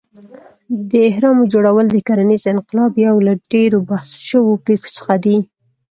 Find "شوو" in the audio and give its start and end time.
4.29-4.61